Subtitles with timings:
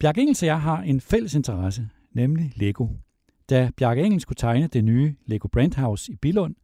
[0.00, 2.88] Bjarke Engels og jeg har en fælles interesse, nemlig Lego.
[3.50, 6.54] Da Bjarke Engels skulle tegne det nye Lego Brandhouse i Billund,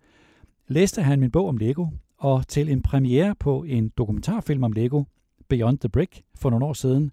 [0.68, 1.86] læste han min bog om Lego,
[2.18, 5.04] og til en premiere på en dokumentarfilm om Lego,
[5.48, 7.10] Beyond the Brick, for nogle år siden,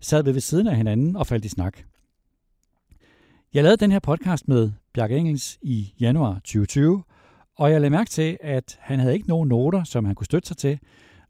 [0.00, 1.78] sad vi ved siden af hinanden og faldt i snak.
[3.54, 7.02] Jeg lavede den her podcast med Bjarke Engels i januar 2020,
[7.56, 10.48] og jeg lagde mærke til, at han havde ikke nogen noter, som han kunne støtte
[10.48, 10.78] sig til,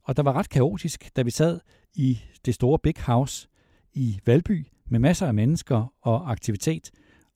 [0.02, 1.61] og der var ret kaotisk, da vi sad
[1.95, 3.50] i det store Big House
[3.95, 6.90] i Valby med masser af mennesker og aktivitet,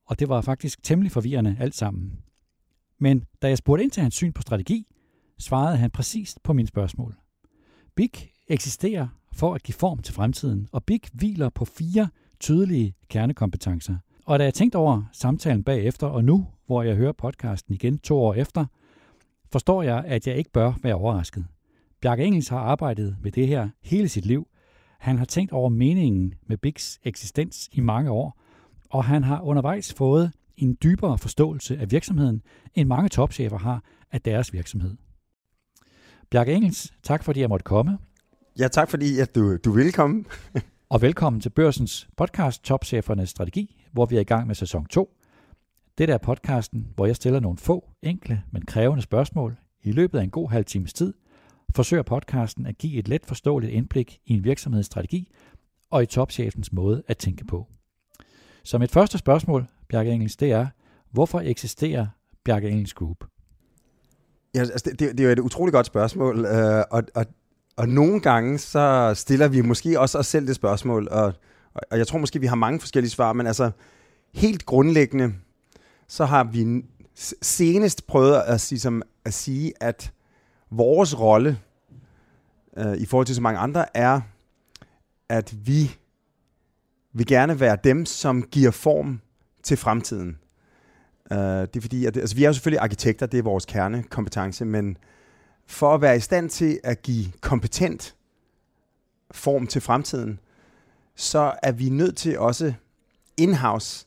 [0.06, 2.18] og det var faktisk temmelig forvirrende alt sammen.
[2.98, 4.86] Men da jeg spurgte ind til hans syn på strategi,
[5.38, 7.14] svarede han præcist på mine spørgsmål.
[7.94, 8.10] Big
[8.48, 12.08] eksisterer for at give form til fremtiden, og Big hviler på fire
[12.40, 13.96] tydelige kernekompetencer.
[14.26, 18.18] Og da jeg tænkte over samtalen bagefter, og nu, hvor jeg hører podcasten igen to
[18.18, 18.66] år efter,
[19.52, 21.46] forstår jeg, at jeg ikke bør være overrasket.
[22.00, 24.48] Bjarke Engels har arbejdet med det her hele sit liv.
[25.04, 28.40] Han har tænkt over meningen med Bigs eksistens i mange år,
[28.90, 32.42] og han har undervejs fået en dybere forståelse af virksomheden,
[32.74, 34.96] end mange topchefer har af deres virksomhed.
[36.30, 37.98] Bjarke Engels, tak fordi jeg måtte komme.
[38.58, 40.24] Ja, tak fordi at du, du vil komme.
[40.92, 45.16] og velkommen til Børsens podcast Topchefernes Strategi, hvor vi er i gang med sæson 2.
[45.98, 50.22] Det er podcasten, hvor jeg stiller nogle få, enkle, men krævende spørgsmål i løbet af
[50.22, 51.14] en god halv times tid,
[51.74, 55.32] forsøger podcasten at give et let forståeligt indblik i en virksomheds strategi
[55.90, 57.66] og i topchefens måde at tænke på.
[58.62, 60.66] Som et første spørgsmål, Bjarke Engels, det er,
[61.10, 62.06] hvorfor eksisterer
[62.44, 63.24] Bjarke Engels Group?
[64.54, 67.26] Ja, altså det, det, det er jo et utroligt godt spørgsmål, øh, og, og,
[67.76, 71.34] og nogle gange så stiller vi måske også os selv det spørgsmål, og,
[71.74, 73.70] og jeg tror måske, vi har mange forskellige svar, men altså
[74.34, 75.34] helt grundlæggende,
[76.08, 76.84] så har vi
[77.42, 80.12] senest prøvet at sige, som, at sige at
[80.70, 81.58] vores rolle
[82.76, 84.20] øh, i forhold til så mange andre er,
[85.28, 85.96] at vi
[87.12, 89.20] vil gerne være dem, som giver form
[89.62, 90.38] til fremtiden.
[91.32, 94.64] Øh, det er fordi, at, altså vi er jo selvfølgelig arkitekter, det er vores kernekompetence,
[94.64, 94.96] men
[95.66, 98.14] for at være i stand til at give kompetent
[99.30, 100.40] form til fremtiden,
[101.14, 102.74] så er vi nødt til også
[103.36, 104.06] in-house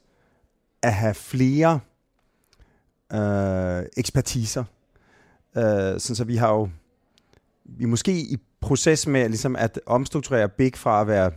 [0.81, 1.79] at have flere
[3.13, 4.63] øh, ekspertiser.
[5.57, 5.63] Øh,
[5.99, 6.69] sådan så vi har jo,
[7.65, 11.31] vi er måske i proces med ligesom at omstrukturere Big fra at være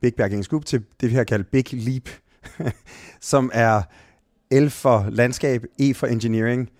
[0.00, 2.08] Big Backing Group til det, vi har kaldt Big Leap,
[3.20, 3.82] som er
[4.50, 6.70] L for landskab, E for engineering,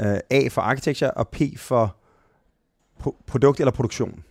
[0.00, 1.96] øh, A for architecture og P for
[3.02, 4.24] pro- produkt eller produktion.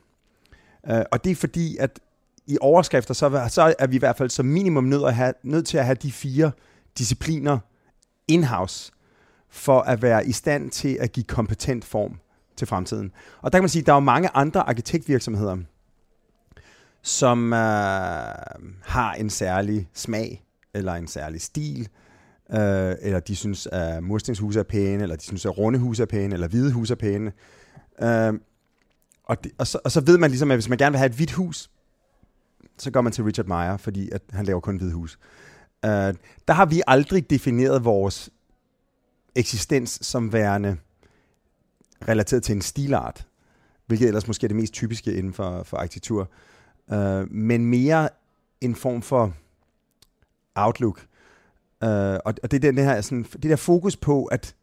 [0.89, 1.99] Øh, og det er fordi, at
[2.47, 5.67] i overskrifter, så, så er vi i hvert fald som minimum nødt, at have, nødt
[5.67, 6.51] til at have de fire
[6.97, 7.59] discipliner
[8.27, 8.91] in-house,
[9.53, 12.19] for at være i stand til at give kompetent form
[12.55, 13.11] til fremtiden.
[13.41, 15.57] Og der kan man sige, at der er jo mange andre arkitektvirksomheder,
[17.01, 17.59] som øh,
[18.83, 20.43] har en særlig smag,
[20.73, 21.89] eller en særlig stil,
[22.51, 26.07] øh, eller de synes, at murstenshuse er pæne, eller de synes, at runde huse er
[26.07, 27.31] pæne, eller hvide huse er pæne.
[28.01, 28.33] Øh,
[29.23, 31.09] og, det, og, så, og så ved man ligesom, at hvis man gerne vil have
[31.09, 31.69] et hvidt hus,
[32.77, 35.19] så går man til Richard Meyer, fordi at han laver kun hvide hus.
[35.85, 36.13] Øh,
[36.47, 38.29] der har vi aldrig defineret vores
[39.35, 40.77] eksistens som værende
[42.07, 43.27] relateret til en stilart,
[43.85, 46.29] hvilket ellers måske er det mest typiske inden for, for arkitektur,
[46.91, 48.09] øh, men mere
[48.61, 49.33] en form for
[50.55, 51.07] outlook.
[51.83, 51.89] Øh,
[52.25, 54.55] og, og det er den her, sådan, det der fokus på, at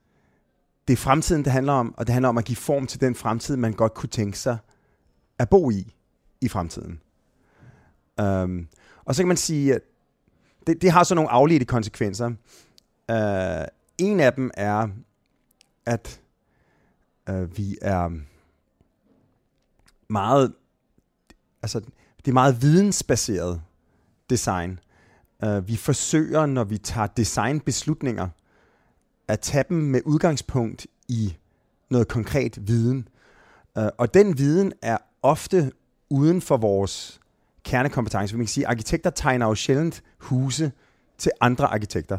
[0.88, 3.14] det er fremtiden, det handler om, og det handler om at give form til den
[3.14, 4.59] fremtid, man godt kunne tænke sig
[5.38, 5.94] at bo i,
[6.41, 7.00] i fremtiden.
[8.22, 8.69] Um,
[9.04, 9.80] og så kan man sige, at
[10.66, 12.26] det, det har så nogle afledte konsekvenser.
[13.09, 13.66] Uh,
[14.00, 14.88] en af dem er,
[15.86, 16.20] at
[17.28, 18.10] øh, vi er
[20.08, 20.54] meget,
[21.62, 21.80] altså
[22.16, 23.62] det er meget vidensbaseret
[24.30, 24.80] design.
[25.46, 28.28] Uh, vi forsøger, når vi tager designbeslutninger,
[29.28, 31.36] at tage dem med udgangspunkt i
[31.90, 33.08] noget konkret viden.
[33.78, 35.72] Uh, og den viden er ofte
[36.10, 37.20] uden for vores
[37.64, 38.36] kernekompetence.
[38.36, 40.72] Man kan sige, at arkitekter tegner jo sjældent huse
[41.18, 42.18] til andre arkitekter.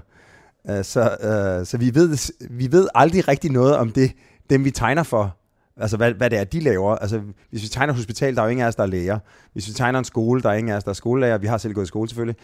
[0.70, 4.12] Øh, så øh, så vi, ved, vi ved aldrig rigtig noget om det,
[4.50, 5.38] dem vi tegner for,
[5.78, 6.96] altså hvad, hvad det er, de laver.
[6.96, 9.20] Altså, hvis vi tegner hospital, der er jo ingen af os, der er læger.
[9.54, 11.38] Hvis vi tegner en skole, der er ingen af os, der er skolelærer.
[11.38, 12.36] Vi har selv gået i skole selvfølgelig.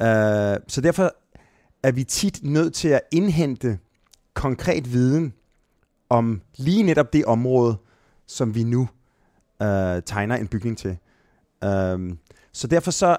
[0.00, 1.14] Øh, så derfor
[1.82, 3.78] er vi tit nødt til at indhente
[4.34, 5.32] konkret viden
[6.08, 7.76] om lige netop det område,
[8.26, 8.88] som vi nu
[9.62, 10.98] øh, tegner en bygning til.
[11.64, 12.14] Øh,
[12.52, 13.16] så derfor så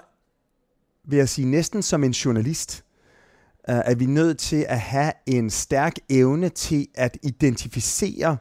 [1.07, 2.83] vil jeg sige næsten som en journalist,
[3.69, 8.37] Øh, er vi nødt til at have en stærk evne til at identificere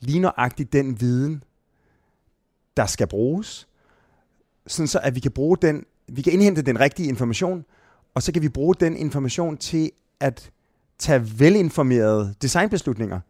[0.00, 1.44] lige nøjagtigt den viden,
[2.76, 3.68] der skal bruges,
[4.66, 7.64] sådan så at vi kan bruge den vi kan indhente den rigtige information,
[8.14, 9.90] og så kan vi bruge den information til
[10.20, 10.50] at
[10.98, 13.20] tage velinformerede designbeslutninger.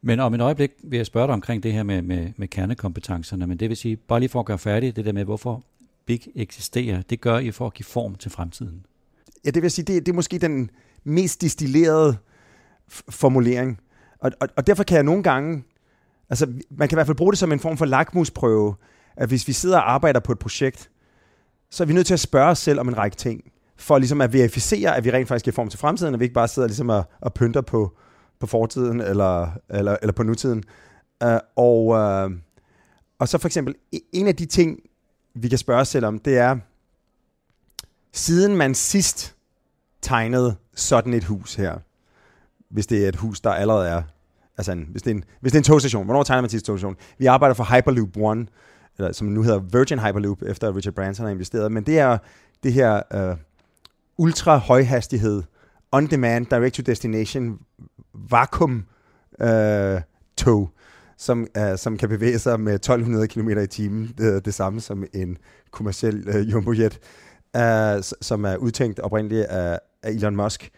[0.00, 3.46] Men om et øjeblik vil jeg spørge dig omkring det her med, med, med kernekompetencerne,
[3.46, 5.64] men det vil sige, bare lige for at gøre færdigt, det der med, hvorfor
[6.06, 8.86] Big eksisterer, det gør I for at give form til fremtiden.
[9.44, 10.70] Ja, det vil sige, det, det er måske den
[11.04, 12.16] mest distillerede
[13.08, 13.80] formulering.
[14.20, 15.64] Og, og, og derfor kan jeg nogle gange,
[16.30, 18.74] altså man kan i hvert fald bruge det som en form for lakmusprøve,
[19.16, 20.90] at hvis vi sidder og arbejder på et projekt,
[21.70, 24.20] så er vi nødt til at spørge os selv om en række ting, for ligesom
[24.20, 26.48] at verificere, at vi rent faktisk er i form til fremtiden, og vi ikke bare
[26.48, 27.96] sidder ligesom og, og pynter på,
[28.40, 30.64] på fortiden eller, eller, eller på nutiden.
[31.24, 32.32] Uh, og, uh,
[33.18, 34.80] og så for eksempel, e-, en af de ting,
[35.34, 36.56] vi kan spørge os selv om, det er,
[38.12, 39.34] siden man sidst
[40.02, 41.78] tegnede sådan et hus her,
[42.70, 44.02] hvis det er et hus, der allerede er,
[44.56, 46.66] altså en, hvis, det er en, hvis det er en togstation, hvornår tegner man sidst
[46.66, 46.96] togstation?
[47.18, 48.46] Vi arbejder for Hyperloop One,
[48.98, 52.18] eller som nu hedder Virgin Hyperloop, efter Richard Branson har investeret, men det er
[52.62, 53.36] det her øh,
[54.18, 55.42] ultra højhastighed,
[55.92, 57.58] on-demand, direct-to-destination,
[58.30, 58.84] vakuum
[59.44, 60.00] uh,
[60.36, 60.70] tog,
[61.16, 65.04] som, øh, som kan bevæge sig med 1200 km i timen, det, det samme som
[65.14, 65.38] en
[65.70, 66.98] kommersiel øh, jumbojet,
[67.58, 70.70] uh, som er udtænkt oprindeligt af, af Elon Musk.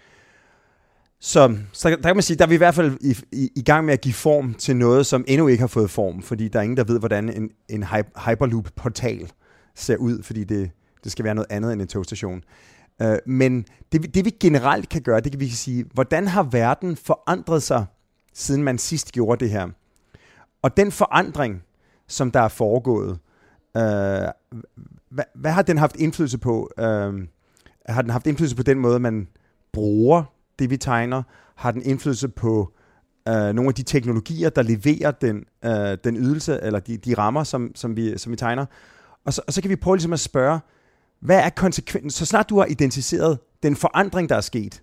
[1.21, 3.63] Så, så der kan man sige, der er vi i hvert fald i, i, i
[3.63, 6.59] gang med at give form til noget, som endnu ikke har fået form, fordi der
[6.59, 7.85] er ingen, der ved, hvordan en, en
[8.27, 9.33] Hyperloop-portal
[9.75, 10.71] ser ud, fordi det,
[11.05, 12.43] det skal være noget andet end en togstation.
[13.05, 16.97] Uh, men det, det vi generelt kan gøre, det kan vi sige, hvordan har verden
[16.97, 17.87] forandret sig,
[18.35, 19.69] siden man sidst gjorde det her?
[20.63, 21.63] Og den forandring,
[22.09, 23.19] som der er foregået,
[23.75, 23.83] uh,
[25.11, 26.71] hvad, hvad har den haft indflydelse på?
[26.79, 26.85] Uh,
[27.87, 29.29] har den haft indflydelse på den måde, man
[29.73, 30.23] bruger
[30.59, 31.23] det, vi tegner?
[31.55, 32.73] Har den indflydelse på
[33.29, 37.45] øh, nogle af de teknologier, der leverer den, øh, den ydelse, eller de, de rammer,
[37.45, 38.67] som, som, vi, som vi tegner?
[39.25, 40.61] Og så, og så kan vi prøve ligesom at spørge,
[41.21, 42.11] hvad er konsekvensen?
[42.11, 44.83] Så snart du har identificeret den forandring, der er sket,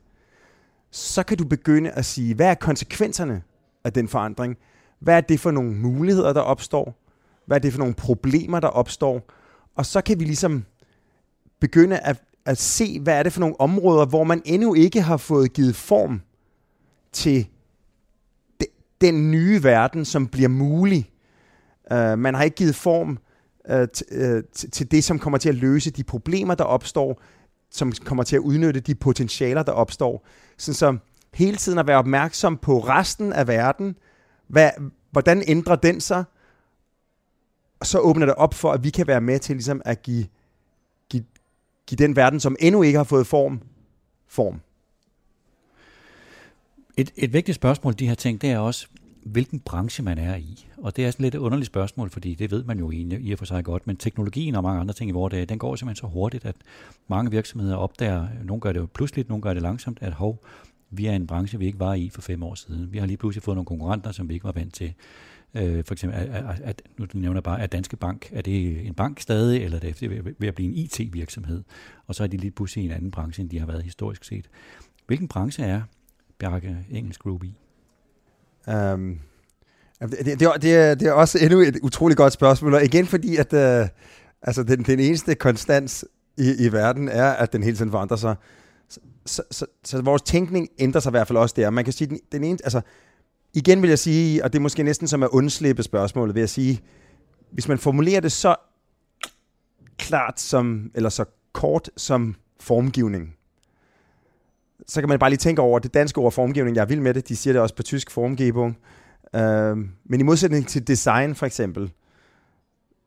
[0.92, 3.42] så kan du begynde at sige, hvad er konsekvenserne
[3.84, 4.58] af den forandring?
[5.00, 6.96] Hvad er det for nogle muligheder, der opstår?
[7.46, 9.32] Hvad er det for nogle problemer, der opstår?
[9.78, 10.66] Og så kan vi ligesom
[11.60, 15.18] begynde at, at se, hvad er det for nogle områder, hvor man endnu ikke har
[15.18, 16.22] fået givet form
[17.12, 17.48] til
[18.62, 18.66] de,
[19.02, 21.12] den nye verden, som bliver mulig.
[21.92, 23.20] Uh, man har ikke givet form
[23.70, 27.22] øh, øh til det, som kommer til at løse de problemer, der opstår,
[27.72, 30.28] som kommer til at udnytte de potentialer, der opstår.
[30.58, 30.98] Sådan så
[31.34, 33.96] hele tiden at være opmærksom på resten af verden,
[34.48, 34.70] hvad,
[35.12, 36.24] hvordan ændrer den sig,
[37.84, 40.26] så åbner det op for, at vi kan være med til ligesom at give,
[41.10, 41.24] give,
[41.88, 43.62] give den verden, som endnu ikke har fået form,
[44.28, 44.60] form.
[46.98, 48.88] Et, et vigtigt spørgsmål, de her tænkt, det er også,
[49.24, 50.68] hvilken branche man er i.
[50.78, 53.32] Og det er sådan lidt et underligt spørgsmål, fordi det ved man jo egentlig i
[53.32, 55.76] og for sig godt, men teknologien og mange andre ting i vores dag, den går
[55.76, 56.56] simpelthen så hurtigt, at
[57.08, 60.44] mange virksomheder opdager, nogle gør det jo pludseligt, nogle gør det langsomt, at hov,
[60.90, 62.94] vi er en branche, vi ikke var i for fem år siden.
[62.94, 64.94] Vi har lige pludselig fået nogle konkurrenter, som vi ikke var vant til.
[65.56, 68.94] Øh, for eksempel, at, at, nu nævner jeg bare, at Danske Bank, er det en
[68.94, 71.64] bank stadig, eller er det ved at blive en IT-virksomhed?
[72.08, 74.24] Og så er de lige pludselig i en anden branche, end de har været historisk
[74.24, 74.50] set.
[75.08, 75.82] Hvilken branche er
[76.40, 77.60] Bjarke Engelsk Group i?
[78.68, 79.20] Um,
[80.02, 83.36] det, det, det, er, det er også endnu et utroligt godt spørgsmål, og igen fordi,
[83.36, 83.90] at uh,
[84.42, 86.06] altså den, den eneste konstans
[86.38, 88.36] i, i verden er, at den hele tiden forandrer sig.
[88.90, 91.70] Så, så, så, så vores tænkning ændrer sig i hvert fald også der.
[91.70, 92.82] Man kan sige, den, den ene, altså,
[93.58, 96.50] igen vil jeg sige, og det er måske næsten som at undslippe spørgsmålet, vil jeg
[96.50, 96.82] sige,
[97.52, 98.56] hvis man formulerer det så
[99.98, 103.36] klart som, eller så kort som formgivning,
[104.88, 106.76] så kan man bare lige tænke over det danske ord formgivning.
[106.76, 107.30] Jeg er vild med det.
[107.30, 108.78] De siger det også på tysk formgebung.
[109.36, 111.92] Øh, men i modsætning til design for eksempel,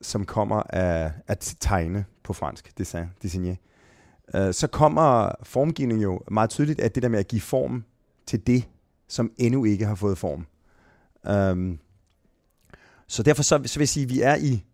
[0.02, 3.56] som kommer af at tegne på fransk, design, designer,
[4.34, 7.84] øh, så kommer formgivning jo meget tydeligt af det der med at give form
[8.26, 8.64] til det,
[9.10, 10.46] som endnu ikke har fået form.
[11.52, 11.78] Um,
[13.06, 14.64] så derfor så, så vil jeg sige, at vi er i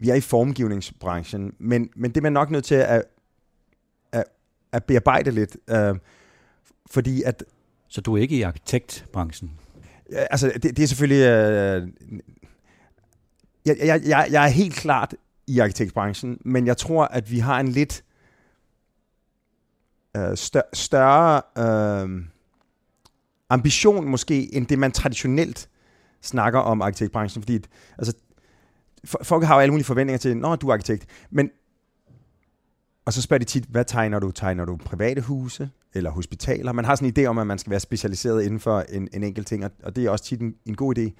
[0.00, 3.04] vi er i formgivningsbranchen, men, men det er man nok nødt til at
[4.72, 5.56] at bearbejde lidt.
[5.70, 5.94] Øh,
[6.90, 7.44] fordi at...
[7.88, 9.50] Så du er ikke i arkitektbranchen?
[10.12, 11.26] Ja, altså, det, det er selvfølgelig...
[11.26, 11.88] Øh,
[13.66, 15.14] jeg, jeg, jeg, jeg er helt klart
[15.46, 18.04] i arkitektbranchen, men jeg tror, at vi har en lidt
[20.16, 22.24] øh, større, større øh,
[23.50, 25.68] ambition måske, end det man traditionelt
[26.22, 27.58] snakker om arkitektbranchen, fordi
[27.98, 28.12] altså,
[29.22, 31.50] folk har jo alle mulige forventninger til, når du er arkitekt, men
[33.04, 34.30] og så spørger de tit, hvad tegner du?
[34.30, 36.72] Tegner du private huse eller hospitaler?
[36.72, 39.22] Man har sådan en idé om, at man skal være specialiseret inden for en, en
[39.22, 41.10] enkelt ting, og det er også tit en, en god idé.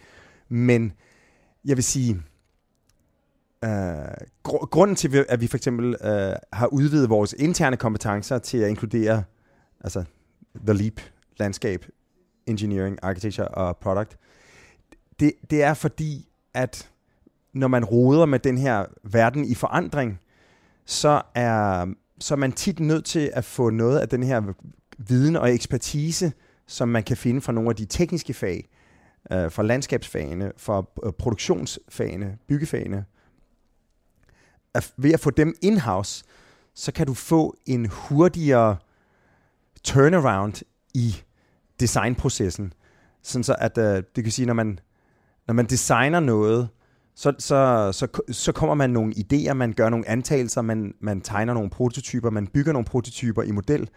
[0.49, 0.92] Men
[1.64, 2.23] jeg vil sige,
[3.64, 4.04] øh,
[4.49, 8.68] gr- grunden til, at vi for eksempel øh, har udvidet vores interne kompetencer til at
[8.68, 9.23] inkludere
[9.80, 10.04] altså
[10.66, 11.00] The Leap,
[11.37, 11.85] landskab,
[12.48, 14.16] engineering, architecture og product,
[15.20, 16.90] det, det er fordi, at
[17.52, 20.20] når man roder med den her verden i forandring,
[20.86, 21.86] så er,
[22.18, 24.42] så er man tit nødt til at få noget af den her
[24.98, 26.32] viden og ekspertise,
[26.66, 28.68] som man kan finde fra nogle af de tekniske fag,
[29.32, 33.04] øh, fra landskabsfagene, fra øh, produktionsfagene, byggefagene.
[34.74, 36.24] At ved at få dem in-house,
[36.74, 38.76] så kan du få en hurtigere
[39.84, 40.62] turnaround
[40.94, 41.22] i
[41.80, 42.73] designprocessen.
[43.23, 44.78] Sådan så at øh, det kan sige, når man,
[45.47, 46.68] når man designer noget,
[47.14, 51.54] så, så, så, så kommer man nogle idéer, man gør nogle antagelser, man, man tegner
[51.54, 53.88] nogle prototyper, man bygger nogle prototyper i model,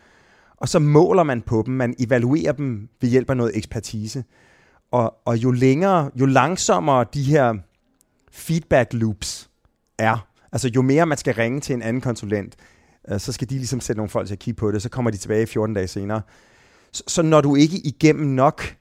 [0.58, 4.24] og så måler man på dem, man evaluerer dem ved hjælp af noget ekspertise.
[4.92, 7.56] Og, og jo længere, jo langsommere de her
[8.32, 9.50] feedback loops
[9.98, 12.56] er, altså jo mere man skal ringe til en anden konsulent,
[13.12, 15.12] øh, så skal de ligesom sætte nogle folk til at kigge på det, så kommer
[15.12, 16.22] de tilbage 14 dage senere.
[16.92, 18.76] Så, når du ikke igennem nok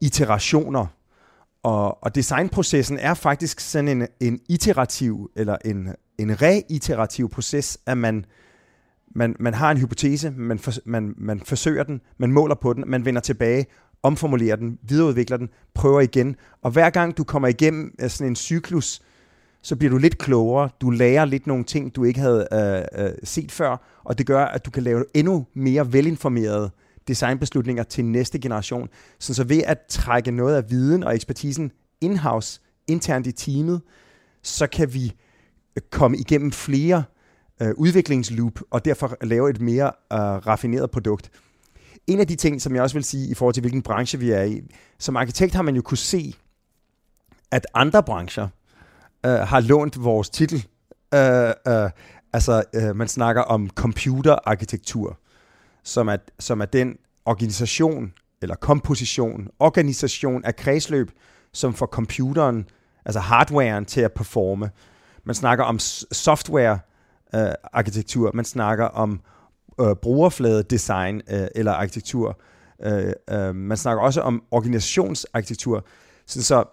[0.00, 0.86] iterationer,
[1.62, 7.98] og, og designprocessen er faktisk sådan en, en iterativ, eller en, en reiterativ proces, at
[7.98, 8.24] man,
[9.14, 12.84] man, man har en hypotese, man, for, man, man forsøger den, man måler på den,
[12.86, 13.66] man vender tilbage,
[14.02, 16.36] omformulerer den, videreudvikler den, prøver igen.
[16.62, 19.02] Og hver gang du kommer igennem øh, sådan en cyklus,
[19.62, 23.12] så bliver du lidt klogere, du lærer lidt nogle ting, du ikke havde øh, øh,
[23.24, 26.70] set før, og det gør, at du kan lave endnu mere velinformerede
[27.08, 28.88] designbeslutninger til næste generation.
[29.18, 33.82] Så, så ved at trække noget af viden og ekspertisen in-house, internt i teamet,
[34.42, 35.12] så kan vi
[35.76, 37.04] øh, komme igennem flere
[37.62, 41.30] øh, udviklingsloop, og derfor lave et mere øh, raffineret produkt.
[42.06, 44.30] En af de ting, som jeg også vil sige i forhold til, hvilken branche vi
[44.30, 44.62] er i,
[44.98, 46.34] som arkitekt har man jo kunne se,
[47.50, 48.48] at andre brancher
[49.26, 50.66] øh, har lånt vores titel.
[51.14, 51.90] Øh, øh,
[52.32, 55.18] altså, øh, man snakker om computerarkitektur
[55.86, 58.12] som er, som er den organisation,
[58.42, 61.10] eller komposition, organisation af kredsløb,
[61.52, 62.68] som får computeren,
[63.04, 64.70] altså hardwaren, til at performe.
[65.24, 65.78] Man snakker om
[66.12, 69.20] software-arkitektur, øh, man snakker om
[69.80, 72.40] øh, brugerflade-design øh, eller arkitektur.
[72.82, 75.86] Øh, øh, man snakker også om organisationsarkitektur.
[76.26, 76.64] Så, så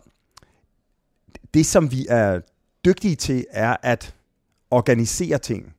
[1.54, 2.40] det, som vi er
[2.86, 4.16] dygtige til, er at
[4.72, 5.76] organisere ting.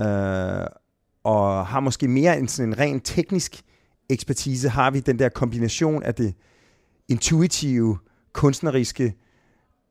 [0.00, 0.66] Øh,
[1.26, 3.62] og har måske mere end sådan en ren teknisk
[4.08, 6.34] ekspertise, har vi den der kombination af det
[7.08, 7.98] intuitive,
[8.32, 9.14] kunstneriske,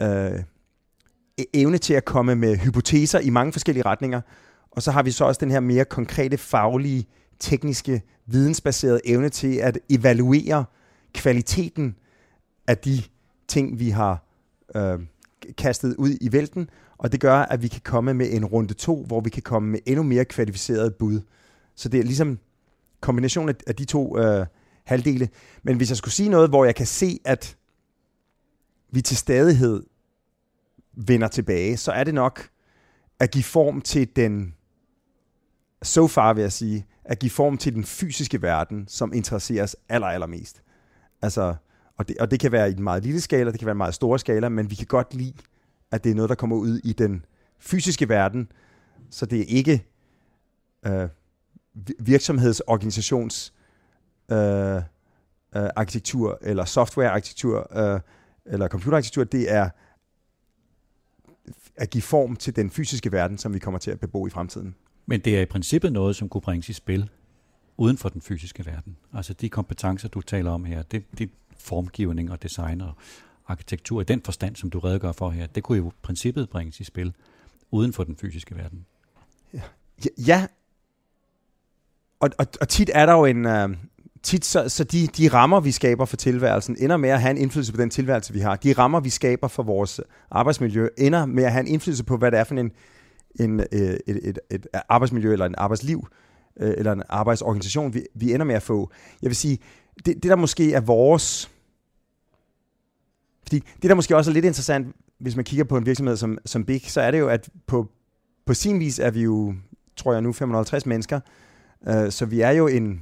[0.02, 0.40] øh,
[1.42, 4.22] e- evne til at komme med hypoteser i mange forskellige retninger,
[4.72, 7.06] og så har vi så også den her mere konkrete, faglige,
[7.40, 10.66] tekniske, vidensbaserede evne til at evaluere
[11.14, 11.96] kvaliteten
[12.68, 13.02] af de
[13.48, 14.26] ting, vi har
[14.76, 15.00] øh,
[15.58, 19.04] kastet ud i vælten, og det gør, at vi kan komme med en runde to,
[19.04, 21.22] hvor vi kan komme med endnu mere kvalificeret bud.
[21.76, 22.40] Så det er ligesom
[23.00, 24.46] kombination af de to øh,
[24.84, 25.30] halvdele.
[25.64, 27.58] Men hvis jeg skulle sige noget, hvor jeg kan se, at
[28.92, 29.84] vi til stadighed
[30.94, 32.50] vender tilbage, så er det nok
[33.20, 34.54] at give form til den,
[35.84, 39.76] so far vil jeg sige, at give form til den fysiske verden, som interesserer os
[39.90, 40.62] aller, allermest.
[41.22, 41.56] Altså,
[41.98, 43.78] og det, og det kan være i en meget lille skala, det kan være en
[43.78, 45.34] meget stor skala, men vi kan godt lide
[45.92, 47.26] at det er noget, der kommer ud i den
[47.60, 48.52] fysiske verden,
[49.10, 49.86] så det er ikke
[50.86, 51.10] øh,
[52.00, 53.54] virksomhedsorganisations
[54.32, 54.82] øh, øh,
[55.54, 58.00] arkitektur, eller softwarearkitektur, øh,
[58.46, 59.70] eller computerarkitektur, det er
[61.76, 64.76] at give form til den fysiske verden, som vi kommer til at bebo i fremtiden.
[65.06, 67.10] Men det er i princippet noget, som kunne bringes i spil
[67.78, 68.98] uden for den fysiske verden.
[69.14, 72.94] Altså de kompetencer, du taler om her, det, det formgivning og design og
[73.48, 76.80] arkitektur i den forstand, som du redegør for her, det kunne jo i princippet bringes
[76.80, 77.14] i spil
[77.72, 78.86] uden for den fysiske verden.
[79.54, 79.62] Ja,
[80.28, 80.48] ja.
[82.20, 83.46] Og, og, og tit er der jo en...
[83.46, 83.70] Øh,
[84.24, 87.38] tit så, så de, de rammer, vi skaber for tilværelsen, ender med at have en
[87.38, 88.56] indflydelse på den tilværelse, vi har.
[88.56, 92.32] De rammer, vi skaber for vores arbejdsmiljø, ender med at have en indflydelse på, hvad
[92.32, 92.72] det er for en,
[93.40, 96.08] en, øh, et, et, et arbejdsmiljø eller en arbejdsliv
[96.60, 98.92] øh, eller en arbejdsorganisation, vi, vi ender med at få.
[99.22, 99.60] Jeg vil sige,
[100.06, 101.52] det, det der måske er vores
[103.46, 106.38] fordi det, der måske også er lidt interessant, hvis man kigger på en virksomhed som,
[106.46, 107.92] som Big, så er det jo, at på,
[108.46, 109.56] på sin vis er vi jo,
[109.98, 111.20] tror jeg nu, 550 mennesker.
[111.88, 113.02] Øh, så vi er jo en,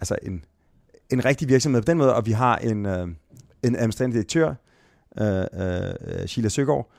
[0.00, 0.44] altså en,
[1.10, 3.08] en rigtig virksomhed på den måde, og vi har en, øh,
[3.62, 4.54] en administrerende direktør,
[5.20, 6.90] øh, øh, Sheila Søgaard,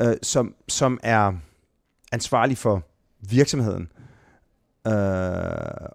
[0.00, 1.32] øh, som, som er
[2.12, 2.82] ansvarlig for
[3.20, 3.88] virksomheden
[4.86, 4.92] øh,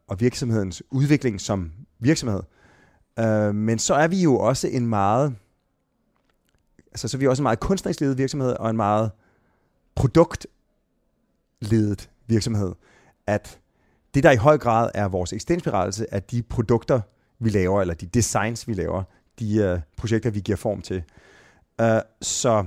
[0.07, 2.41] og virksomhedens udvikling som virksomhed.
[3.19, 5.35] Øh, men så er vi jo også en meget
[6.91, 9.11] altså, så er vi også en meget kunstnerisk ledet virksomhed, og en meget
[9.95, 10.49] produktledet
[12.27, 12.73] virksomhed,
[13.27, 13.59] at
[14.13, 17.01] det, der i høj grad er vores eksistensberettelse, er de produkter,
[17.39, 19.03] vi laver, eller de designs, vi laver,
[19.39, 21.03] de uh, projekter, vi giver form til.
[21.81, 22.65] Uh, så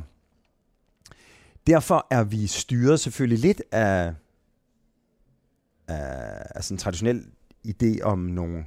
[1.67, 4.15] derfor er vi styret selvfølgelig lidt af,
[5.89, 7.27] af, af sådan en traditionel
[7.67, 8.65] idé om nogle,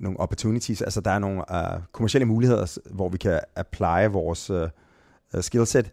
[0.00, 0.82] nogle opportunities.
[0.82, 4.68] Altså der er nogle øh, uh, kommersielle muligheder, hvor vi kan apply vores uh,
[5.40, 5.90] skillset.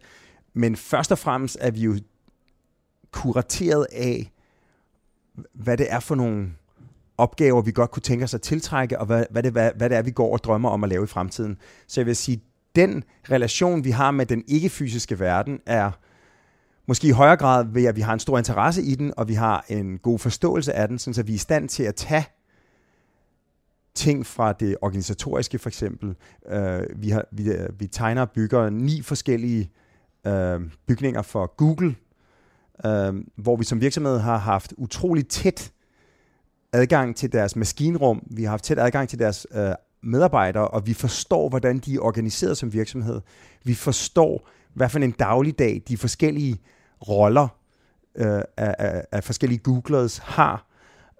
[0.54, 1.98] Men først og fremmest er vi jo
[3.10, 4.32] kurateret af,
[5.52, 6.52] hvad det er for nogle
[7.18, 9.96] opgaver, vi godt kunne tænke os at tiltrække, og hvad, hvad, det, hvad, hvad det
[9.98, 11.58] er, vi går og drømmer om at lave i fremtiden.
[11.86, 12.42] Så jeg vil sige,
[12.76, 15.90] den relation, vi har med den ikke-fysiske verden, er
[16.86, 19.34] måske i højere grad ved, at vi har en stor interesse i den, og vi
[19.34, 22.26] har en god forståelse af den, så vi er i stand til at tage
[23.98, 26.14] ting fra det organisatoriske for eksempel.
[26.48, 29.70] Øh, vi, har, vi, øh, vi tegner og bygger ni forskellige
[30.26, 31.94] øh, bygninger for Google,
[32.86, 35.72] øh, hvor vi som virksomhed har haft utrolig tæt
[36.72, 40.94] adgang til deres maskinrum, vi har haft tæt adgang til deres øh, medarbejdere, og vi
[40.94, 43.20] forstår, hvordan de er organiseret som virksomhed.
[43.64, 46.58] Vi forstår, hvad for en dagligdag de forskellige
[47.08, 47.48] roller
[48.14, 50.67] øh, af, af, af forskellige Googlers har,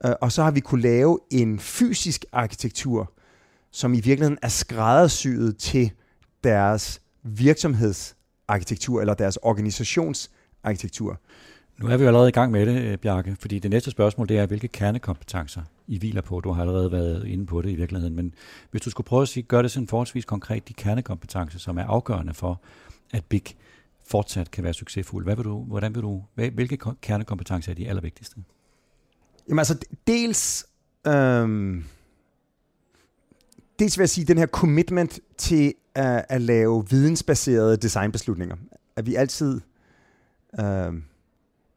[0.05, 3.13] Øh, og så har vi kunne lave en fysisk arkitektur,
[3.71, 5.91] som i virkeligheden er skræddersyet til
[6.45, 11.21] deres virksomhedsarkitektur eller deres organisationsarkitektur.
[11.79, 14.29] Nu er vi jo allerede i gang med det, øh, Bjarke, fordi det næste spørgsmål
[14.29, 16.41] det er, hvilke kernekompetencer I hviler på.
[16.41, 18.35] Du har allerede været inde på det i virkeligheden, men
[18.71, 21.85] hvis du skulle prøve at sige, gør det sådan forholdsvis konkret, de kernekompetencer, som er
[21.85, 22.61] afgørende for,
[23.13, 23.43] at Big
[24.07, 25.25] fortsat kan være succesfuld.
[25.25, 28.37] Hvad vil du, hvordan vil du, hvilke kernekompetencer er de allervigtigste?
[29.49, 30.67] Jamen altså, dels...
[31.07, 31.85] Øhm,
[33.79, 38.57] dels vil jeg sige, den her commitment til at, at lave vidensbaserede designbeslutninger.
[38.97, 39.61] At vi altid...
[40.61, 41.03] Øhm,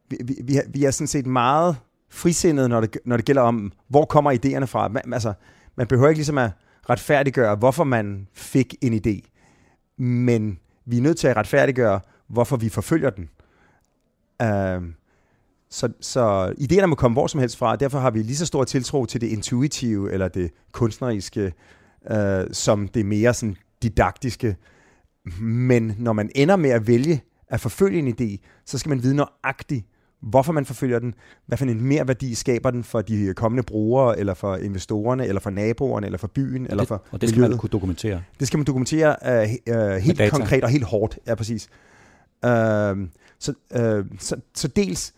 [0.09, 1.77] vi, vi, vi, er, vi er sådan set meget
[2.09, 4.87] frisindede, når det, når det gælder om, hvor kommer idéerne fra.
[4.87, 5.33] Man, altså,
[5.75, 6.51] man behøver ikke ligesom at
[6.89, 9.29] retfærdiggøre, hvorfor man fik en idé.
[9.97, 13.29] Men vi er nødt til at retfærdiggøre, hvorfor vi forfølger den.
[14.41, 14.81] Øh,
[15.71, 18.63] så, så idéerne må komme hvor som helst fra, derfor har vi lige så stor
[18.63, 21.53] tiltro til det intuitive eller det kunstneriske,
[22.11, 24.55] øh, som det mere sådan didaktiske.
[25.41, 29.15] Men når man ender med at vælge at forfølge en idé, så skal man vide
[29.15, 29.85] nøjagtigt,
[30.21, 31.13] hvorfor man forfølger den,
[31.45, 35.39] hvad for en mere værdi skaber den for de kommende brugere, eller for investorerne, eller
[35.39, 37.49] for naboerne, eller for byen, og eller for Og det skal miljøet.
[37.49, 38.21] man kunne dokumentere.
[38.39, 41.69] Det skal man dokumentere uh, uh, helt konkret og helt hårdt, ja præcis.
[42.45, 42.49] Uh,
[43.39, 45.13] så, uh, så, så dels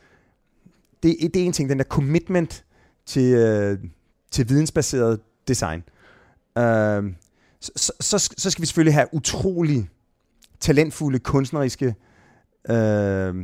[1.03, 2.65] det, det er en ting, den der commitment
[3.05, 3.77] til, øh,
[4.31, 5.83] til vidensbaseret design.
[6.57, 7.13] Øh,
[7.61, 9.89] så, så, så skal vi selvfølgelig have utrolig
[10.59, 11.95] talentfulde, kunstneriske,
[12.69, 13.35] øh,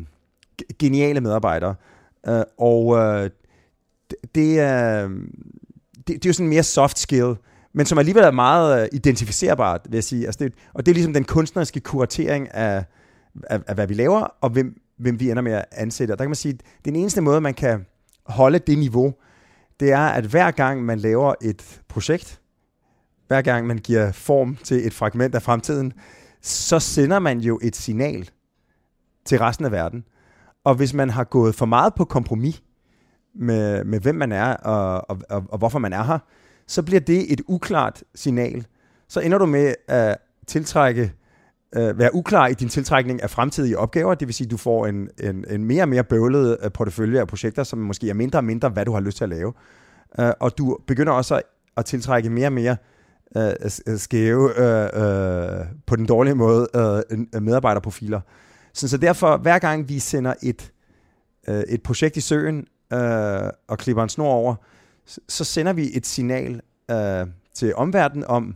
[0.80, 1.76] geniale medarbejdere.
[2.28, 3.30] Øh, og øh,
[4.10, 5.32] det, det, er, øhm,
[5.95, 7.36] det, det er jo sådan mere soft skill,
[7.74, 10.26] men som alligevel er meget øh, identificerbart, vil jeg sige.
[10.26, 12.86] Altså det, og det er ligesom den kunstneriske kuratering af,
[13.43, 16.12] af, af hvad vi laver, og hvem, hvem vi ender med at ansætte.
[16.12, 17.86] Og der kan man sige, at den eneste måde, man kan
[18.26, 19.14] holde det niveau,
[19.80, 22.42] det er, at hver gang man laver et projekt,
[23.28, 25.94] hver gang man giver form til et fragment af fremtiden,
[26.42, 28.30] så sender man jo et signal
[29.26, 30.04] til resten af verden.
[30.64, 32.64] Og hvis man har gået for meget på kompromis
[33.36, 36.20] med, med hvem man er og, og, og, og hvorfor man er her,
[36.68, 38.66] så bliver det et uklart signal.
[39.08, 41.14] Så ender du med at tiltrække
[41.75, 44.88] øh, være uklar i din tiltrækning af fremtidige opgaver, det vil sige, at du får
[44.88, 48.39] en, en, en mere og mere bøvlet øh, portefølje af projekter, som måske er mindre
[48.39, 49.53] og mindre, hvad du har lyst til at lave.
[50.19, 51.43] Øh, og du begynder også at,
[51.77, 52.77] at tiltrække mere og mere
[53.38, 53.51] øh,
[53.88, 58.21] øh skæve, øh, øh, på den dårlige måde, øh, øh, medarbejderprofiler.
[58.73, 60.71] Så, så derfor, hver gang vi sender et,
[61.47, 64.55] øh, et projekt i søen øh, og klipper en snor over,
[65.05, 68.55] så, så sender vi et signal øh, til omverdenen om,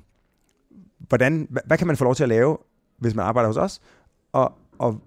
[1.00, 2.58] hvordan, hvad, hvad kan man få lov til at lave,
[3.04, 3.82] hvis man arbejder hos os,
[4.32, 5.02] og, og,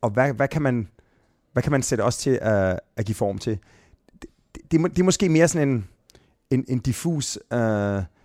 [0.00, 0.88] og hvad, hvad, kan man,
[1.52, 3.58] hvad kan man sætte os til at, at give form til?
[4.22, 5.88] Det, det, det er måske mere sådan en,
[6.50, 7.58] en, en diffus øh,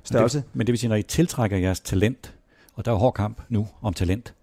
[0.04, 0.38] størrelse.
[0.38, 2.36] Men det, men det vil sige, når I tiltrækker jeres talent,
[2.74, 4.34] og der er hård kamp nu om talent,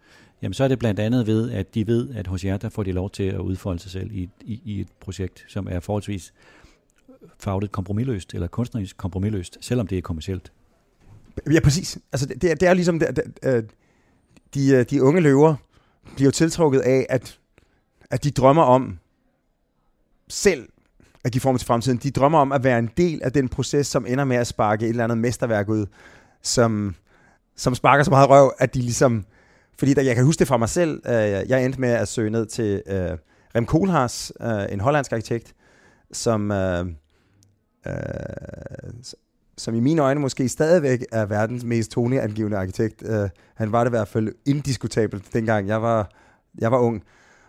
[0.43, 2.83] jamen så er det blandt andet ved, at de ved, at hos jer, der får
[2.83, 6.33] de lov til at udfolde sig selv i, i, i et projekt, som er forholdsvis
[7.39, 10.53] fagligt kompromilløst, eller kunstnerisk kompromilløst, selvom det er kommercielt.
[11.53, 11.99] Ja, præcis.
[12.13, 13.63] Altså, det, det er ligesom, det, det, øh,
[14.55, 15.55] de, øh, de unge løver
[16.15, 17.39] bliver jo tiltrukket af, at,
[18.11, 18.99] at de drømmer om
[20.29, 20.69] selv
[21.25, 21.99] at give form til fremtiden.
[21.99, 24.85] De drømmer om at være en del af den proces, som ender med at sparke
[24.85, 25.87] et eller andet mesterværk ud,
[26.43, 26.95] som,
[27.57, 29.25] som sparker så meget røv, at de ligesom
[29.79, 31.03] Fordi der, jeg kan huske det fra mig selv.
[31.07, 31.13] Øh,
[31.49, 33.19] jeg endte med at søge ned til øh,
[33.55, 35.55] Rem Koolhaas, øh, en hollandsk arkitekt,
[36.13, 36.87] som, øh,
[37.87, 37.93] øh,
[39.61, 43.03] som i mine øjne måske stadigvæk er verdens mest toneangivende arkitekt.
[43.07, 46.11] Øh, han var det i hvert fald indiskutabelt, dengang jeg var,
[46.59, 47.03] jeg var ung.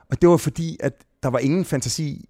[0.09, 0.93] Og det var fordi, at
[1.23, 2.29] der var ingen fantasi,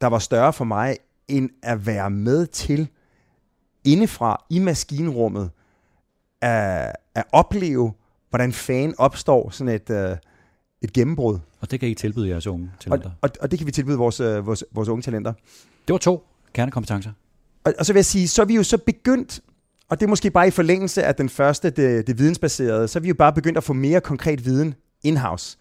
[0.00, 0.96] der var større for mig,
[1.28, 2.88] end at være med til
[3.84, 5.50] indefra i maskinrummet
[6.40, 7.92] at, at opleve,
[8.30, 10.16] hvordan fan opstår sådan et, uh,
[10.82, 11.38] et gennembrud.
[11.60, 13.10] Og det kan I tilbyde jeres unge talenter.
[13.10, 15.32] Og, og, og det kan vi tilbyde vores, uh, vores, vores unge talenter.
[15.86, 17.12] Det var to kernekompetencer.
[17.68, 19.40] Og, og så vil jeg sige, så er vi jo så begyndt,
[19.88, 23.00] og det er måske bare i forlængelse af den første, det, det vidensbaserede, så er
[23.00, 25.58] vi jo bare begyndt at få mere konkret viden in-house.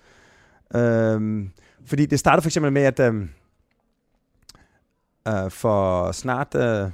[0.76, 1.52] Øhm,
[1.86, 3.30] fordi det startede for eksempel med, at øhm,
[5.28, 6.90] øh, for snart øh,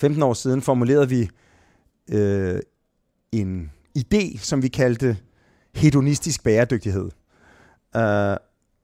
[0.00, 1.30] 15 år siden formulerede vi
[2.10, 2.60] øh,
[3.32, 5.16] en idé, som vi kaldte
[5.74, 7.10] hedonistisk bæredygtighed.
[7.96, 8.36] Øh,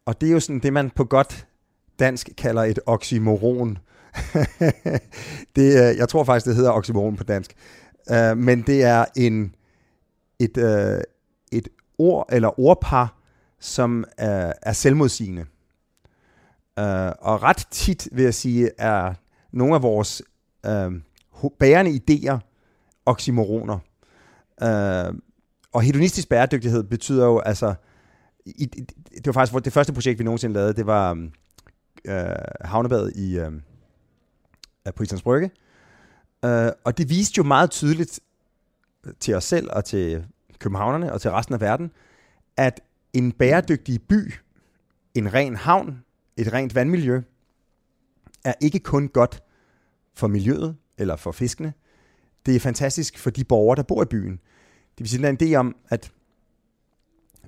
[0.05, 1.47] og det er jo sådan det, man på godt
[1.99, 3.79] dansk kalder et oxymoron.
[5.57, 7.55] det, jeg tror faktisk, det hedder oxymoron på dansk.
[8.11, 9.55] Uh, men det er en
[10.39, 11.01] et, uh,
[11.53, 13.17] et ord eller ordpar,
[13.61, 14.25] som uh,
[14.63, 15.43] er selvmodsigende.
[16.81, 19.15] Uh, og ret tit, vil jeg sige, er
[19.53, 20.23] nogle af vores
[20.69, 22.39] uh, bærende idéer
[23.07, 23.79] oxymoroner.
[24.63, 25.15] Uh,
[25.73, 27.75] og hedonistisk bæredygtighed betyder jo altså,
[28.47, 28.65] i,
[29.15, 31.29] det var faktisk det første projekt, vi nogensinde lavede, det var
[32.05, 32.25] øh,
[32.61, 33.39] havnebadet i
[34.85, 35.51] af på Islands Brygge.
[36.45, 38.21] Øh, og det viste jo meget tydeligt
[39.07, 40.27] øh, til os selv og til
[40.59, 41.91] københavnerne og til resten af verden,
[42.57, 42.81] at
[43.13, 44.33] en bæredygtig by,
[45.15, 46.05] en ren havn,
[46.37, 47.23] et rent vandmiljø,
[48.45, 49.43] er ikke kun godt
[50.15, 51.73] for miljøet eller for fiskene,
[52.47, 54.33] det er fantastisk for de borgere, der bor i byen.
[54.99, 56.13] Det vil sige, der en idé om, at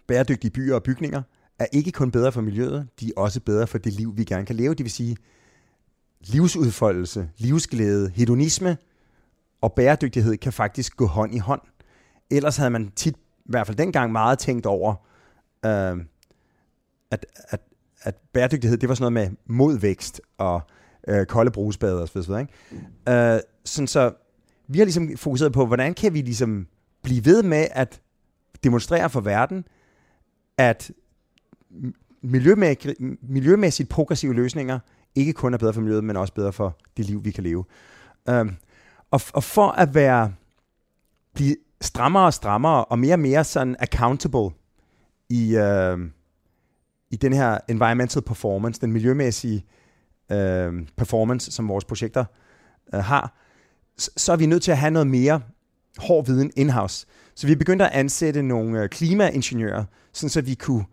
[0.06, 1.22] bæredygtige byer og bygninger
[1.58, 4.46] er ikke kun bedre for miljøet, de er også bedre for det liv, vi gerne
[4.46, 4.74] kan leve.
[4.74, 5.16] Det vil sige,
[6.20, 8.76] livsudfoldelse, livsglæde, hedonisme
[9.60, 11.60] og bæredygtighed kan faktisk gå hånd i hånd.
[12.30, 14.94] Ellers havde man tit, i hvert fald dengang, meget tænkt over,
[15.64, 15.96] øh,
[17.10, 17.60] at, at,
[18.02, 20.60] at bæredygtighed, det var sådan noget med modvækst og
[21.08, 22.40] øh, kolde brugsbader og så videre.
[22.40, 23.34] Ikke?
[23.34, 24.12] Øh, sådan så
[24.68, 26.66] vi har ligesom fokuseret på, hvordan kan vi ligesom
[27.02, 28.00] blive ved med at
[28.64, 29.64] demonstrere for verden,
[30.58, 30.90] at
[32.22, 34.78] miljømæssigt, miljømæssigt progressive løsninger
[35.16, 37.64] ikke kun er bedre for miljøet, men også bedre for det liv, vi kan leve.
[38.28, 38.56] Øhm,
[39.10, 40.32] og, og for at være
[41.34, 44.50] blive strammere og strammere og mere og mere sådan accountable
[45.28, 45.98] i, øh,
[47.10, 49.64] i den her environmental performance, den miljømæssige
[50.32, 52.24] øh, performance, som vores projekter
[52.94, 53.36] øh, har,
[53.98, 55.40] så er vi nødt til at have noget mere
[55.98, 57.06] hård viden in-house.
[57.34, 60.84] Så vi begyndte at ansætte nogle øh, klimaingeniører, sådan så vi kunne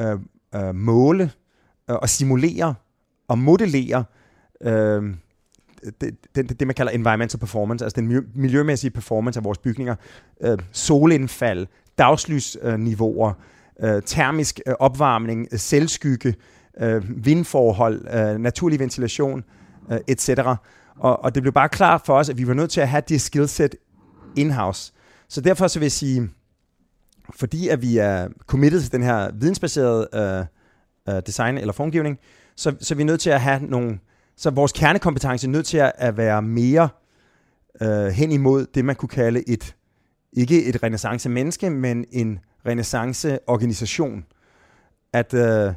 [0.00, 0.18] øh,
[0.54, 1.30] øh, måle
[1.90, 2.74] øh, og simulere
[3.28, 4.04] og modellere
[4.60, 5.14] øh,
[6.00, 9.94] det, det, det, man kalder environmental performance, altså den miljømæssige performance af vores bygninger,
[10.40, 11.66] øh, solindfald,
[11.98, 13.32] dagslysniveauer,
[13.80, 16.34] øh, termisk øh, opvarmning, øh, selvskygge,
[16.80, 19.44] øh, vindforhold, øh, naturlig ventilation,
[19.92, 20.30] øh, etc.
[20.96, 23.02] Og, og det blev bare klart for os, at vi var nødt til at have
[23.08, 23.74] det skillset
[24.36, 24.92] in-house.
[25.28, 26.28] Så derfor så vil jeg sige,
[27.34, 32.18] fordi at vi er committed til den her vidensbaserede øh, øh design eller formgivning,
[32.56, 33.98] så, så er vi nødt til at have nogle,
[34.36, 36.88] så vores kernekompetence er nødt til at, at være mere
[37.82, 39.74] øh, hen imod det, man kunne kalde et,
[40.32, 44.24] ikke et renaissance menneske, men en renaissance organisation.
[45.12, 45.74] At, Øh,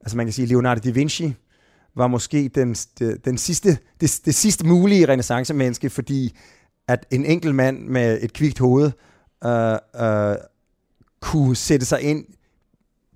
[0.00, 1.34] altså man kan sige, Leonardo da Vinci
[1.94, 2.74] var måske den,
[3.24, 6.36] den sidste, det, det sidste mulige renaissance menneske, fordi
[6.88, 8.90] at en enkelt mand med et kvikt hoved
[9.44, 10.36] øh, øh,
[11.20, 12.24] kunne sætte sig ind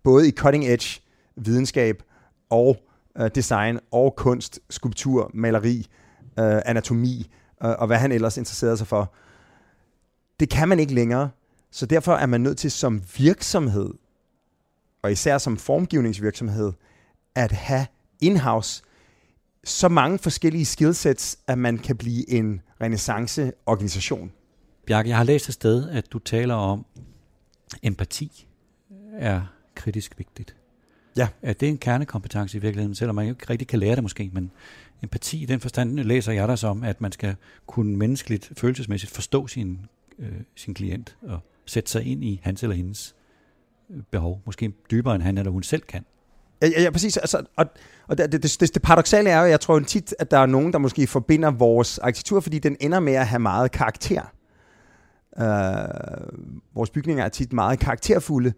[0.03, 1.01] både i cutting edge
[1.37, 2.03] videnskab
[2.51, 2.77] og
[3.19, 5.87] øh, design og kunst, skulptur, maleri,
[6.39, 7.31] øh, anatomi
[7.65, 9.13] øh, og hvad han ellers interesserede sig for.
[10.41, 11.31] Det kan man ikke længere,
[11.71, 13.95] så derfor er man nødt til som virksomhed,
[15.03, 16.73] og især som formgivningsvirksomhed,
[17.35, 17.87] at have
[18.21, 18.83] in-house
[19.65, 24.33] så mange forskellige skillsets, at man kan blive en renaissance-organisation.
[24.87, 26.87] Bjarke, jeg har læst et sted, at du taler om,
[27.83, 28.47] empati
[29.13, 29.43] er
[29.75, 30.57] kritisk vigtigt.
[31.17, 31.29] Ja.
[31.43, 34.51] Er det en kernekompetence i virkeligheden, selvom man ikke rigtig kan lære det måske, men
[35.03, 39.47] empati i den forstand læser jeg der som, at man skal kunne menneskeligt, følelsesmæssigt forstå
[39.47, 39.79] sin,
[40.19, 43.15] øh, sin klient og sætte sig ind i hans eller hendes
[43.91, 46.05] øh, behov, måske dybere end han eller hun selv kan.
[46.63, 47.17] Ja, ja præcis.
[47.17, 47.67] Altså, og
[48.11, 50.73] og det, det, det, det paradoxale er jo, jeg tror tit, at der er nogen,
[50.73, 54.23] der måske forbinder vores arkitektur, fordi den ender med at have meget karakter.
[55.39, 55.45] Øh,
[56.75, 58.53] vores bygninger er tit meget karakterfulde,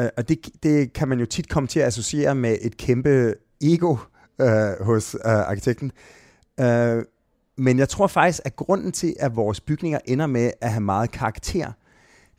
[0.00, 3.34] Øh, og det, det kan man jo tit komme til at associere med et kæmpe
[3.60, 3.96] ego
[4.40, 5.92] øh, hos øh, arkitekten.
[6.60, 7.04] Øh,
[7.56, 11.10] men jeg tror faktisk, at grunden til, at vores bygninger ender med at have meget
[11.10, 11.72] karakter,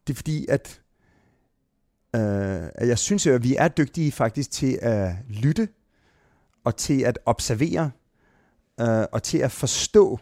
[0.08, 0.82] det er fordi, at,
[2.15, 5.67] øh, jeg synes at vi er dygtige faktisk til at lytte,
[6.63, 7.91] og til at observere,
[8.82, 10.19] øh, og til at forstå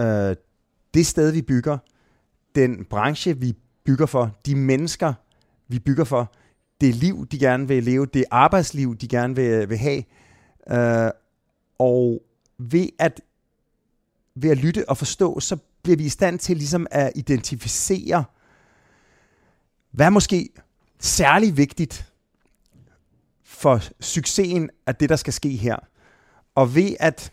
[0.00, 0.36] øh,
[0.94, 1.78] det sted, vi bygger,
[2.54, 5.14] den branche, vi bygger for, de mennesker,
[5.68, 6.32] vi bygger for,
[6.80, 10.04] det liv, de gerne vil leve, det arbejdsliv, de gerne vil, vil have.
[10.70, 11.10] Øh,
[11.78, 12.22] og
[12.58, 13.20] ved at,
[14.34, 18.24] ved at lytte og forstå, så bliver vi i stand til ligesom at identificere,
[19.90, 20.48] hvad er måske
[20.98, 22.12] særlig vigtigt
[23.44, 25.76] for succesen af det, der skal ske her.
[26.54, 27.32] Og ved at,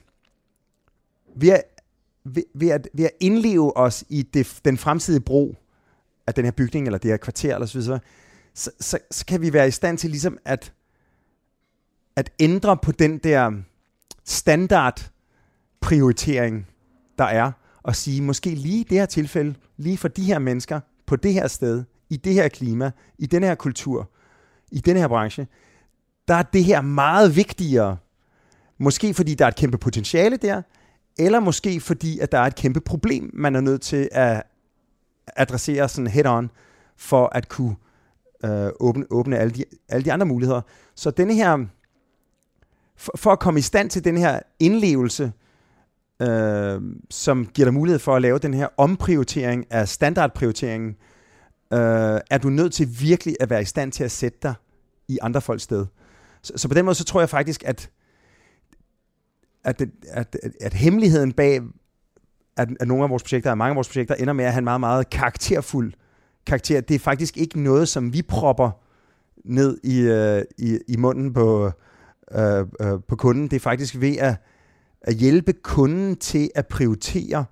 [1.36, 1.63] ved at,
[2.24, 5.56] ved, ved at, ved at indleve os i det, den fremtidige bro
[6.28, 8.00] af den her bygning, eller det her kvarter, eller så videre,
[8.54, 10.74] så, så, så kan vi være i stand til ligesom at,
[12.16, 13.52] at ændre på den der
[14.26, 15.12] standard
[15.82, 16.68] prioritering,
[17.18, 17.52] der er,
[17.84, 21.34] og sige, måske lige i det her tilfælde, lige for de her mennesker, på det
[21.34, 24.10] her sted, i det her klima, i den her kultur,
[24.72, 25.48] i den her branche,
[26.28, 27.98] der er det her meget vigtigere.
[28.78, 30.62] Måske fordi der er et kæmpe potentiale der,
[31.18, 34.44] eller måske fordi, at der er et kæmpe problem, man er nødt til at
[35.36, 36.48] adressere sådan head-on,
[36.98, 37.91] for at kunne øh,
[38.46, 40.62] Øh, åbne, åbne alle, de, alle de andre muligheder.
[40.96, 41.66] Så denne her,
[42.96, 45.32] for, for at komme i stand til den her indlevelse,
[46.22, 50.90] øh, som giver dig mulighed for at lave den her omprioritering af standardprioriteringen,
[51.74, 54.54] øh, er du nødt til virkelig at være i stand til at sætte dig
[55.08, 55.86] i andre folks sted.
[56.42, 57.90] Så, så på den måde, så tror jeg faktisk, at,
[59.64, 61.62] at, at, at, at hemmeligheden bag
[62.58, 64.60] at, at nogle af vores projekter, og mange af vores projekter, ender med at have
[64.60, 65.94] en meget, meget karakterfuld
[66.46, 66.82] karakter.
[66.82, 68.72] Det er faktisk ikke noget, som vi propper
[69.46, 71.72] ned i, øh, i, i munden på,
[72.32, 73.44] øh, øh, på kunden.
[73.44, 74.36] Det er faktisk ved at,
[75.02, 77.46] at hjælpe kunden til at prioritere,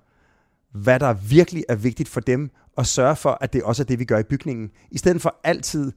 [0.72, 3.98] hvad der virkelig er vigtigt for dem, og sørge for, at det også er det,
[3.98, 4.70] vi gør i bygningen.
[4.90, 5.92] I stedet for altid,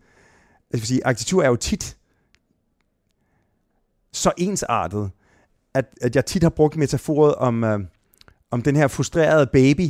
[0.71, 1.97] jeg vil sige, arkitektur er jo tit
[4.11, 5.11] så ensartet,
[5.73, 7.79] at, at jeg tit har brugt metaforet om, øh,
[8.51, 9.89] om den her frustrerede baby,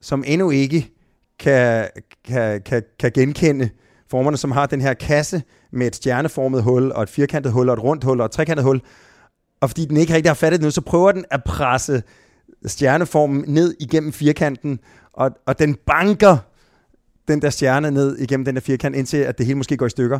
[0.00, 0.92] som endnu ikke
[1.38, 1.88] kan,
[2.24, 3.70] kan, kan, kan genkende
[4.10, 5.42] formerne, som har den her kasse
[5.72, 8.64] med et stjerneformet hul, og et firkantet hul, og et rundt hul, og et trekantet
[8.64, 8.80] hul.
[9.60, 12.02] Og fordi den ikke rigtig har fattet det nu, så prøver den at presse
[12.66, 14.78] stjerneformen ned igennem firkanten,
[15.12, 16.36] og, og den banker
[17.28, 19.90] den der stjerne ned igennem den der firkant, indtil at det hele måske går i
[19.90, 20.18] stykker,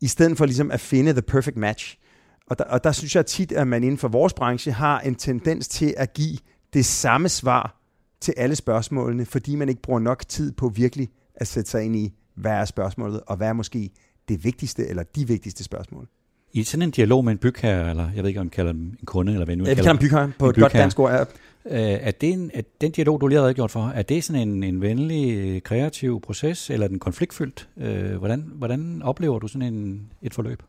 [0.00, 1.98] i stedet for ligesom at finde the perfect match.
[2.46, 5.14] Og der, og der synes jeg tit, at man inden for vores branche har en
[5.14, 6.38] tendens til at give
[6.72, 7.79] det samme svar
[8.20, 11.96] til alle spørgsmålene, fordi man ikke bruger nok tid på virkelig at sætte sig ind
[11.96, 13.90] i, hvad er spørgsmålet, og hvad er måske
[14.28, 16.08] det vigtigste eller de vigtigste spørgsmål.
[16.52, 18.82] I sådan en dialog med en bygherre, eller jeg ved ikke, om man kalder dem
[18.82, 20.70] en kunde, eller hvad nu ja, kalder dem bygherre på et bygherre.
[20.70, 21.12] godt dansk ord.
[21.12, 21.20] Ja.
[21.66, 24.48] Øh, er, det en, er den dialog, du lige har redegjort for, er det sådan
[24.48, 27.68] en, en venlig, kreativ proces, eller er den konfliktfyldt?
[27.76, 30.62] Øh, hvordan, hvordan oplever du sådan en, et forløb?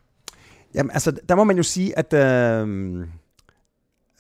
[0.75, 2.97] Jamen, altså, der må man jo sige, at øh,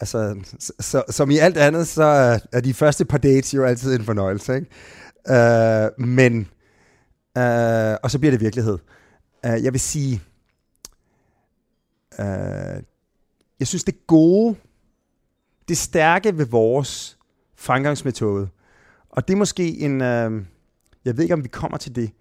[0.01, 0.35] altså,
[0.79, 2.03] så, som i alt andet, så
[2.51, 4.67] er de første par dates jo altid en fornøjelse, ikke?
[5.29, 6.39] Uh, men,
[7.35, 8.77] uh, og så bliver det virkelighed.
[9.47, 10.21] Uh, jeg vil sige,
[12.19, 12.83] uh,
[13.59, 14.55] jeg synes det gode,
[15.67, 17.17] det stærke ved vores
[17.55, 18.49] fremgangsmetode,
[19.09, 20.45] og det er måske en, uh,
[21.05, 22.11] jeg ved ikke om vi kommer til det,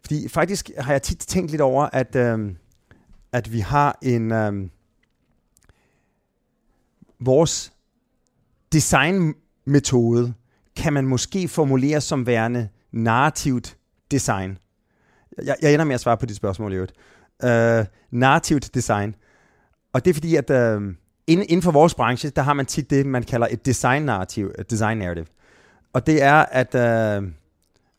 [0.00, 2.50] fordi faktisk har jeg tit tænkt lidt over, at, uh,
[3.32, 4.68] at vi har en, Uh,
[7.26, 7.72] vores
[8.72, 10.34] designmetode
[10.76, 13.76] kan man måske formulere som værende narrativt
[14.10, 14.58] design.
[15.44, 16.92] Jeg, jeg ender med at svare på dit spørgsmål i øvrigt.
[17.44, 17.86] Uh,
[18.18, 19.14] narrativt design.
[19.92, 20.82] Og det er fordi, at øh, uh,
[21.26, 24.52] inden, inden for vores branche, der har man tit det, man kalder et design narrativ,
[24.58, 25.26] et design narrative.
[25.92, 26.74] Og det er, at...
[26.74, 27.28] Uh,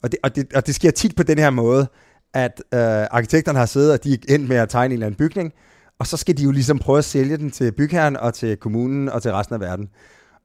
[0.04, 1.88] og, det, og, det, og det sker tit på den her måde,
[2.34, 2.80] at uh,
[3.18, 5.54] arkitekterne har siddet, og de er endt med at tegne en eller anden bygning,
[6.00, 9.10] og så skal de jo ligesom prøve at sælge den til bygherren og til kommunen
[9.10, 9.90] og til resten af verden.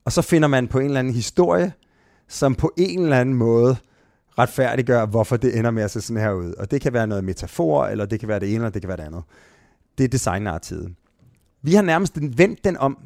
[0.05, 1.73] Og så finder man på en eller anden historie,
[2.29, 3.77] som på en eller anden måde
[4.39, 6.53] retfærdiggør, hvorfor det ender med at se sådan her ud.
[6.53, 8.89] Og det kan være noget metafor, eller det kan være det ene, eller det kan
[8.89, 9.23] være det andet.
[9.99, 10.95] Det er designnarrativet.
[11.63, 12.99] Vi har nærmest vendt den om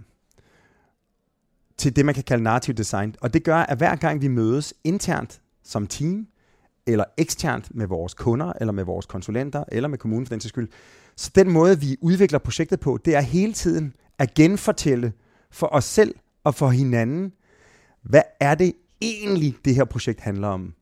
[1.77, 3.15] til det, man kan kalde narrativ design.
[3.21, 6.27] Og det gør, at hver gang vi mødes internt som team,
[6.87, 10.49] eller eksternt med vores kunder, eller med vores konsulenter, eller med kommunen for den til
[10.49, 10.69] skyld,
[11.17, 15.13] så den måde, vi udvikler projektet på, det er hele tiden at genfortælle
[15.51, 16.15] for os selv
[16.45, 17.33] og for hinanden,
[18.03, 20.75] hvad er det egentlig det her projekt handler om?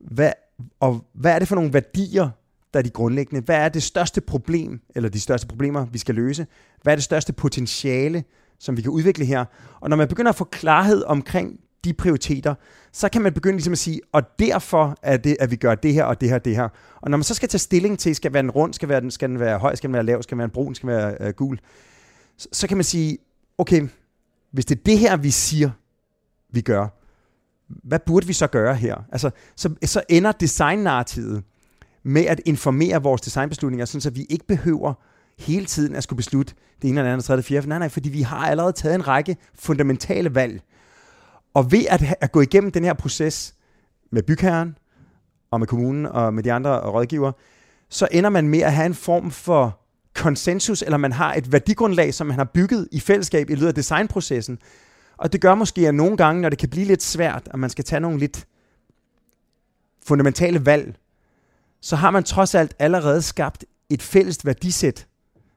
[0.00, 0.32] Hvad,
[0.80, 2.30] og hvad er det for nogle værdier,
[2.72, 3.44] der er de grundlæggende?
[3.44, 6.46] Hvad er det største problem, eller de største problemer, vi skal løse?
[6.82, 8.24] Hvad er det største potentiale,
[8.58, 9.44] som vi kan udvikle her?
[9.80, 12.54] Og når man begynder at få klarhed omkring de prioriteter,
[12.92, 15.94] så kan man begynde ligesom at sige, og derfor er det, at vi gør det
[15.94, 16.68] her og det her det her.
[17.00, 19.28] Og når man så skal tage stilling til, skal den rund, skal, være den, skal
[19.28, 21.32] den være høj, skal den være lav, skal den være brun, skal den være øh,
[21.32, 21.58] gul,
[22.36, 23.18] så, så kan man sige,
[23.58, 23.88] okay,
[24.52, 25.70] hvis det er det her, vi siger,
[26.52, 26.88] vi gør,
[27.68, 28.96] hvad burde vi så gøre her?
[29.12, 31.42] Altså, så, så ender designnarrativet
[32.02, 34.94] med at informere vores designbeslutninger, sådan så vi ikke behøver
[35.38, 37.68] hele tiden at skulle beslutte det ene eller andet, tredje, fjerde.
[37.68, 40.62] Nej, nej, fordi vi har allerede taget en række fundamentale valg.
[41.54, 43.54] Og ved at, at gå igennem den her proces
[44.10, 44.78] med bygherren,
[45.50, 47.32] og med kommunen og med de andre rådgiver,
[47.88, 49.80] så ender man med at have en form for
[50.14, 53.74] konsensus, eller man har et værdigrundlag, som man har bygget i fællesskab i løbet af
[53.74, 54.58] designprocessen.
[55.16, 57.70] Og det gør måske, at nogle gange, når det kan blive lidt svært, og man
[57.70, 58.46] skal tage nogle lidt
[60.06, 60.96] fundamentale valg,
[61.80, 65.06] så har man trods alt allerede skabt et fælles værdisæt,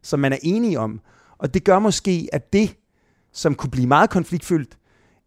[0.02, 1.00] som man er enige om.
[1.38, 2.76] Og det gør måske, at det,
[3.34, 4.78] som kunne blive meget konfliktfyldt,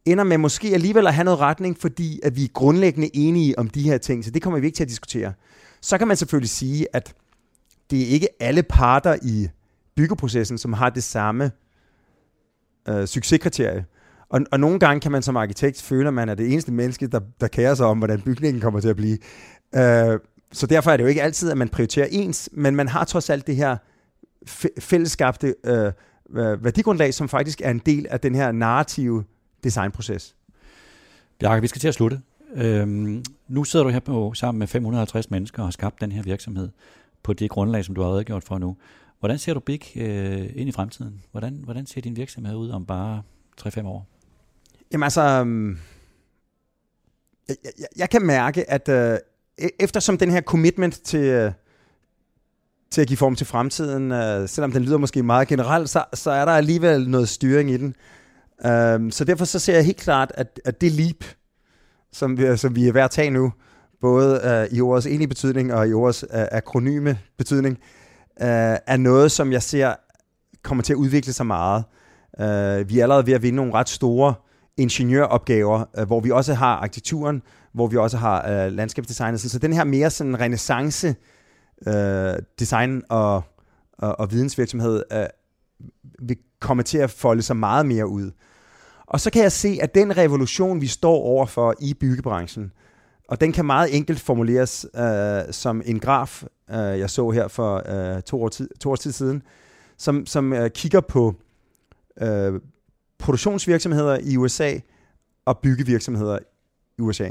[0.07, 3.71] ender med måske alligevel at have noget retning, fordi at vi er grundlæggende enige om
[3.71, 4.25] de her ting.
[4.25, 5.33] Så det kommer vi ikke til at diskutere.
[5.81, 7.15] Så kan man selvfølgelig sige, at
[7.91, 9.49] det er ikke alle parter i
[9.97, 11.51] byggeprocessen, som har det samme
[12.89, 13.85] øh, succeskriterie.
[14.29, 17.07] Og, og nogle gange kan man som arkitekt føle, at man er det eneste menneske,
[17.07, 19.19] der, der kærer sig om, hvordan bygningen kommer til at blive.
[19.75, 20.19] Øh,
[20.53, 23.31] så derfor er det jo ikke altid, at man prioriterer ens, men man har trods
[23.31, 23.77] alt det her
[24.81, 25.93] fællesskabte øh,
[26.37, 29.25] øh, værdigrundlag, som faktisk er en del af den her narrative
[29.65, 30.37] designproces.
[31.39, 32.21] Bjarke, vi skal til at slutte.
[32.55, 36.23] Øhm, nu sidder du her på, sammen med 550 mennesker og har skabt den her
[36.23, 36.69] virksomhed
[37.23, 38.77] på det grundlag, som du har redegjort for nu.
[39.21, 41.23] Hvordan ser du Big øh, ind i fremtiden?
[41.31, 43.23] Hvordan, hvordan ser din virksomhed ud om bare
[43.61, 44.07] 3-5 år?
[44.93, 45.79] Jamen altså, øhm,
[47.49, 49.19] jeg, jeg, jeg kan mærke, at øh,
[49.61, 51.53] e-, eftersom den her commitment til, øh,
[52.91, 56.31] til at give form til fremtiden, øh, selvom den lyder måske meget generelt, så, så
[56.31, 57.97] er der alligevel noget styring i den.
[58.69, 61.25] Um, så derfor så ser jeg helt klart, at, at det leap,
[62.13, 63.53] som vi, som vi er ved at tage nu,
[64.01, 67.79] både uh, i ordets enige betydning og i ordets uh, akronyme betydning,
[68.41, 68.47] uh,
[68.87, 69.95] er noget, som jeg ser
[70.63, 71.85] kommer til at udvikle sig meget.
[72.39, 74.35] Uh, vi er allerede ved at vinde nogle ret store
[74.77, 79.41] ingeniøropgaver, uh, hvor vi også har arkitekturen, hvor vi også har uh, landskabsdesignet.
[79.41, 81.15] Så den her mere sådan renaissance
[81.87, 81.93] uh,
[82.59, 83.43] design og,
[83.99, 85.25] og, og vidensvirksomhed uh,
[86.29, 88.31] vil komme til at folde sig meget mere ud.
[89.15, 92.73] Og så kan jeg se, at den revolution, vi står overfor i byggebranchen,
[93.29, 97.83] og den kan meget enkelt formuleres øh, som en graf, øh, jeg så her for
[97.87, 99.43] øh, to, år tid, to års tid siden,
[99.99, 101.35] som, som øh, kigger på
[102.21, 102.61] øh,
[103.19, 104.79] produktionsvirksomheder i USA
[105.45, 106.39] og byggevirksomheder
[106.99, 107.31] i USA.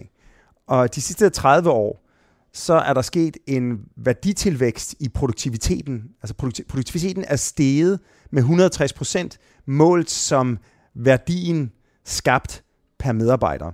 [0.67, 2.05] Og de sidste 30 år,
[2.53, 6.03] så er der sket en værditilvækst i produktiviteten.
[6.21, 7.99] Altså produktiviteten er steget
[8.31, 10.57] med 160 procent, målt som
[10.95, 11.71] værdien
[12.03, 12.63] skabt
[12.99, 13.71] per medarbejder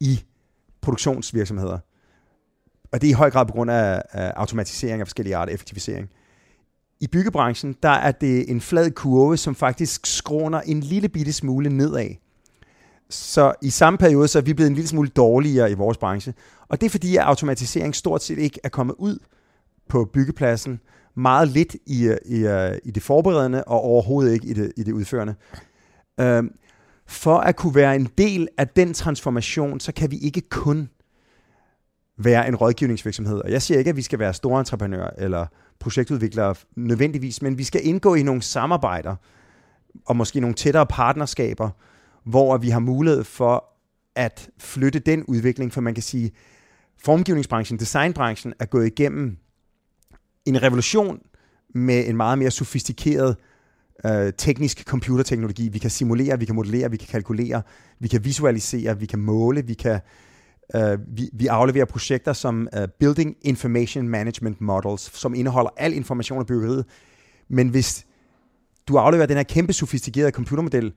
[0.00, 0.24] i
[0.80, 1.78] produktionsvirksomheder.
[2.92, 6.10] Og det er i høj grad på grund af, af automatisering af forskellige arter, effektivisering.
[7.00, 11.70] I byggebranchen, der er det en flad kurve, som faktisk skråner en lille bitte smule
[11.70, 12.08] nedad.
[13.10, 16.34] Så i samme periode, så er vi blevet en lille smule dårligere i vores branche.
[16.68, 19.18] Og det er fordi, at automatisering stort set ikke er kommet ud
[19.88, 20.80] på byggepladsen.
[21.14, 22.36] Meget lidt i, i,
[22.84, 25.34] i det forberedende, og overhovedet ikke i det, i det udførende.
[26.20, 26.44] Øh,
[27.06, 30.88] for at kunne være en del af den transformation, så kan vi ikke kun
[32.16, 33.38] være en rådgivningsvirksomhed.
[33.38, 35.46] Og jeg siger ikke, at vi skal være store entreprenører eller
[35.80, 39.16] projektudviklere nødvendigvis, men vi skal indgå i nogle samarbejder
[40.06, 41.70] og måske nogle tættere partnerskaber,
[42.24, 43.64] hvor vi har mulighed for
[44.16, 46.32] at flytte den udvikling, for man kan sige,
[47.04, 49.36] formgivningsbranchen, designbranchen er gået igennem
[50.46, 51.20] en revolution
[51.74, 53.51] med en meget mere sofistikeret øh,
[54.06, 55.68] Øh, teknisk computerteknologi.
[55.68, 57.62] Vi kan simulere, vi kan modellere, vi kan kalkulere,
[57.98, 60.00] vi kan visualisere, vi kan måle, vi kan
[60.76, 66.38] øh, vi, vi afleverer projekter som uh, Building Information Management Models, som indeholder al information
[66.38, 66.84] om byggeriet.
[67.48, 68.06] Men hvis
[68.88, 70.92] du afleverer den her kæmpe sofistikerede computermodel,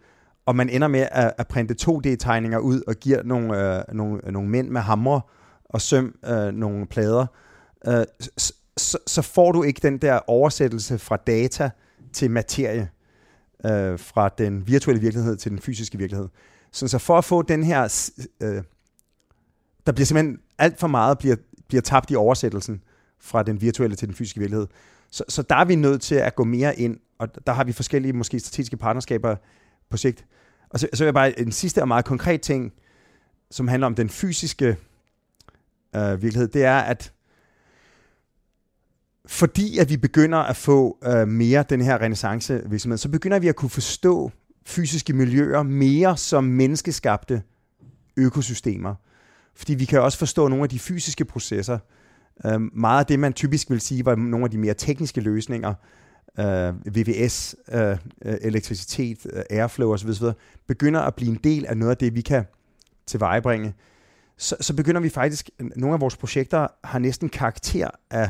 [0.45, 4.49] og man ender med at, at printe 2D-tegninger ud og giver nogle, øh, nogle, nogle
[4.49, 5.19] mænd med hammer
[5.65, 7.25] og søm øh, nogle plader,
[7.87, 8.05] øh,
[8.77, 11.69] så, så får du ikke den der oversættelse fra data
[12.13, 12.89] til materie,
[13.65, 16.27] øh, fra den virtuelle virkelighed til den fysiske virkelighed.
[16.71, 18.11] Så, så for at få den her,
[18.41, 18.63] øh,
[19.85, 21.35] der bliver simpelthen alt for meget bliver,
[21.67, 22.83] bliver tabt i oversættelsen
[23.19, 24.67] fra den virtuelle til den fysiske virkelighed.
[25.11, 27.71] Så, så der er vi nødt til at gå mere ind, og der har vi
[27.71, 29.35] forskellige måske strategiske partnerskaber
[29.89, 30.25] på sigt.
[30.69, 32.73] Og så, så vil jeg bare en sidste og meget konkret ting.
[33.51, 34.77] som handler om den fysiske
[35.95, 37.13] øh, virkelighed, det er, at
[39.27, 43.47] fordi at vi begynder at få øh, mere den her renaissance virksomhed, så begynder vi
[43.47, 44.31] at kunne forstå
[44.65, 47.41] fysiske miljøer mere som menneskeskabte
[48.17, 48.95] økosystemer.
[49.55, 51.79] Fordi vi kan også forstå nogle af de fysiske processer.
[52.45, 55.73] Øh, meget af det, man typisk vil sige, var nogle af de mere tekniske løsninger,
[56.39, 60.27] øh, VVS, øh, øh, elektricitet, øh, airflow osv., osv.,
[60.67, 62.45] begynder at blive en del af noget af det, vi kan
[63.05, 63.73] tilvejebringe.
[64.37, 68.29] Så, så begynder vi faktisk, nogle af vores projekter har næsten karakter af,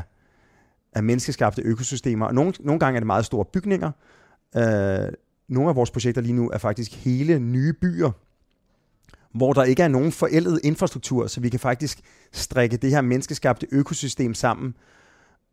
[0.96, 2.26] af menneskeskabte økosystemer.
[2.26, 3.90] Og nogle, nogle gange er det meget store bygninger.
[4.56, 5.12] Øh,
[5.48, 8.10] nogle af vores projekter lige nu er faktisk hele nye byer,
[9.34, 12.00] hvor der ikke er nogen forældet infrastruktur, så vi kan faktisk
[12.32, 14.74] strikke det her menneskeskabte økosystem sammen.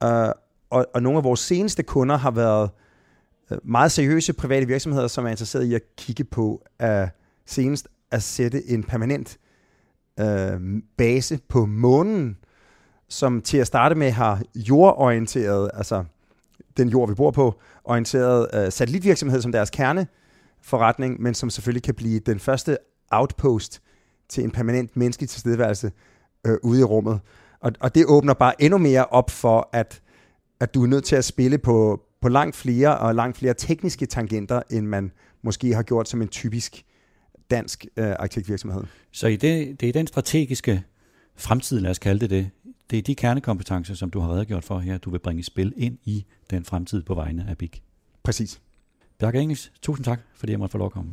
[0.03, 0.29] Øh,
[0.69, 2.69] og, og nogle af vores seneste kunder har været
[3.51, 7.09] øh, meget seriøse private virksomheder, som er interesseret i at kigge på at
[7.45, 9.37] senest at sætte en permanent
[10.19, 12.37] øh, base på månen,
[13.13, 16.03] som til at starte med har jordorienteret, altså
[16.77, 21.95] den jord, vi bor på, orienteret øh, satellitvirksomhed som deres kerneforretning, men som selvfølgelig kan
[21.95, 22.77] blive den første
[23.11, 23.81] outpost
[24.29, 25.91] til en permanent menneskelig tilstedeværelse
[26.47, 27.19] øh, ude i rummet.
[27.59, 30.01] Og, og det åbner bare endnu mere op for, at,
[30.59, 34.05] at du er nødt til at spille på, på langt flere og langt flere tekniske
[34.05, 35.11] tangenter, end man
[35.41, 36.85] måske har gjort som en typisk
[37.51, 38.83] dansk øh, arkitektvirksomhed.
[39.11, 40.83] Så i det, det er den strategiske
[41.35, 42.49] fremtid, lad os kalde det det,
[42.89, 45.73] det er de kernekompetencer, som du har redegjort for her, du vil bringe i spil
[45.77, 47.71] ind i den fremtid på vegne af BIG.
[48.23, 48.61] Præcis.
[49.19, 51.11] Bjarke Engels, tusind tak, fordi jeg måtte få lov at komme.